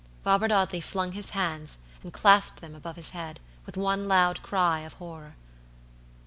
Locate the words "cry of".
4.41-4.93